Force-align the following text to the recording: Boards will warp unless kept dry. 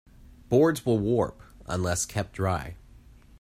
Boards 0.49 0.83
will 0.83 0.97
warp 0.97 1.43
unless 1.67 2.07
kept 2.07 2.33
dry. 2.33 2.75